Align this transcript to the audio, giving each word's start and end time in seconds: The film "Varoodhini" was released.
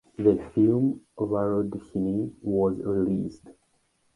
The 0.17 0.35
film 0.55 1.01
"Varoodhini" 1.15 2.33
was 2.41 2.79
released. 2.83 3.47